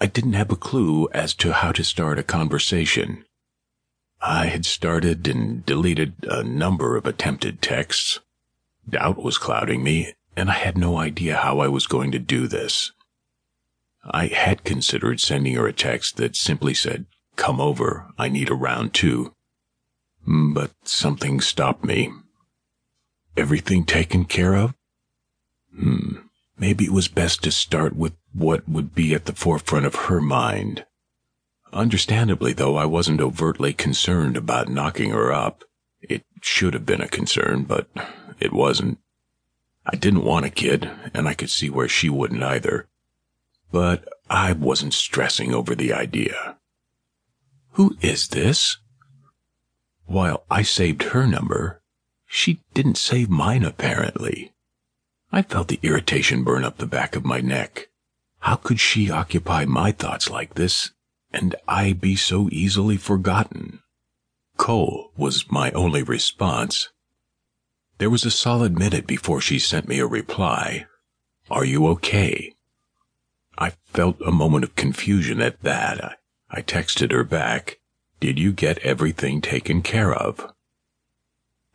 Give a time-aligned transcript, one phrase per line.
[0.00, 3.24] I didn't have a clue as to how to start a conversation.
[4.20, 8.20] I had started and deleted a number of attempted texts.
[8.88, 12.48] Doubt was clouding me, and I had no idea how I was going to do
[12.48, 12.92] this.
[14.02, 17.06] I had considered sending her a text that simply said,
[17.36, 19.34] Come over, I need a round two.
[20.26, 22.12] But something stopped me.
[23.36, 24.74] Everything taken care of?
[25.74, 26.16] Hmm,
[26.58, 30.20] maybe it was best to start with what would be at the forefront of her
[30.20, 30.84] mind.
[31.72, 35.64] Understandably, though, I wasn't overtly concerned about knocking her up.
[36.00, 37.88] It should have been a concern, but
[38.40, 38.98] it wasn't.
[39.86, 42.88] I didn't want a kid, and I could see where she wouldn't either.
[43.70, 46.56] But I wasn't stressing over the idea.
[47.72, 48.78] Who is this?
[50.06, 51.82] While I saved her number,
[52.26, 54.52] she didn't save mine apparently.
[55.32, 57.88] I felt the irritation burn up the back of my neck.
[58.44, 60.90] How could she occupy my thoughts like this,
[61.32, 63.80] and I be so easily forgotten?
[64.58, 66.90] Cole was my only response.
[67.96, 70.84] There was a solid minute before she sent me a reply.
[71.50, 72.52] Are you okay?
[73.56, 76.18] I felt a moment of confusion at that.
[76.50, 77.78] I texted her back.
[78.20, 80.52] Did you get everything taken care of?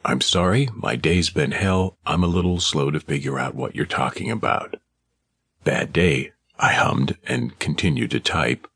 [0.06, 1.98] I'm sorry, my day's been hell.
[2.06, 4.76] I'm a little slow to figure out what you're talking about.
[5.64, 8.67] Bad day, I hummed and continued to type.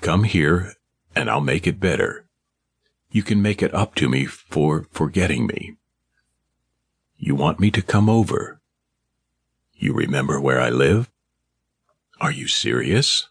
[0.00, 0.72] Come here,
[1.14, 2.24] and I'll make it better.
[3.10, 5.76] You can make it up to me for forgetting me.
[7.18, 8.62] You want me to come over?
[9.74, 11.10] You remember where I live?
[12.22, 13.28] Are you serious?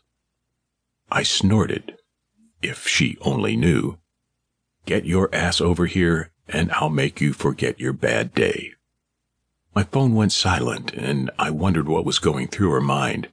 [1.12, 1.98] I snorted.
[2.62, 3.98] If she only knew.
[4.86, 8.74] Get your ass over here and I'll make you forget your bad day.
[9.74, 13.30] My phone went silent and I wondered what was going through her mind.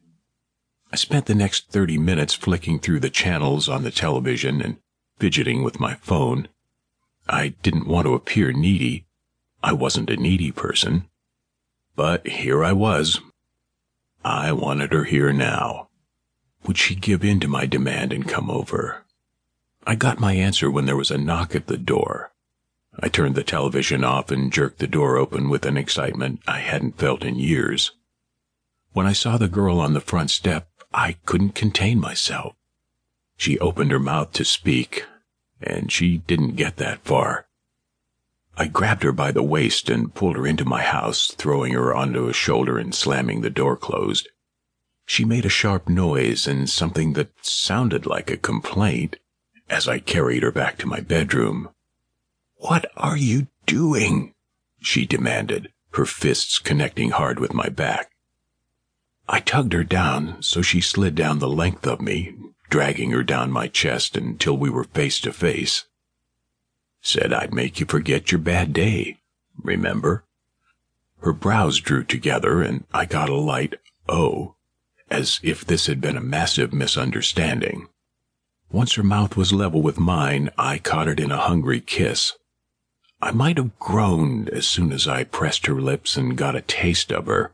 [0.95, 4.77] I spent the next 30 minutes flicking through the channels on the television and
[5.19, 6.47] fidgeting with my phone.
[7.28, 9.05] I didn't want to appear needy,
[9.61, 11.08] I wasn't a needy person.
[11.96, 13.20] But here I was.
[14.24, 15.89] I wanted her here now.
[16.64, 19.05] Would she give in to my demand and come over?
[19.85, 22.30] I got my answer when there was a knock at the door.
[23.01, 26.98] I turned the television off and jerked the door open with an excitement I hadn't
[26.98, 27.90] felt in years.
[28.92, 32.55] When I saw the girl on the front step, I couldn't contain myself.
[33.37, 35.05] She opened her mouth to speak,
[35.61, 37.49] and she didn't get that far.
[38.57, 42.29] I grabbed her by the waist and pulled her into my house, throwing her onto
[42.29, 44.29] a shoulder and slamming the door closed.
[45.05, 49.17] She made a sharp noise and something that sounded like a complaint
[49.69, 51.71] as I carried her back to my bedroom.
[52.55, 54.35] What are you doing?
[54.81, 58.13] she demanded, her fists connecting hard with my back.
[59.34, 62.36] I tugged her down so she slid down the length of me,
[62.70, 65.86] dragging her down my chest until we were face to face.
[67.02, 69.18] Said I'd make you forget your bad day.
[69.61, 70.22] Remember?
[71.22, 73.74] Her brows drew together, and I got a light
[74.08, 74.55] oh,
[75.11, 77.89] as if this had been a massive misunderstanding.
[78.70, 82.34] Once her mouth was level with mine, I caught it in a hungry kiss.
[83.20, 87.11] I might have groaned as soon as I pressed her lips and got a taste
[87.11, 87.52] of her.